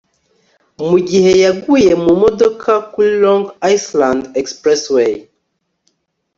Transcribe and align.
mugihe 0.89 1.31
yaguye 1.43 1.91
mumodoka 2.03 2.71
kuri 2.91 3.09
long 3.23 3.43
island 3.75 4.21
expressway 4.41 5.13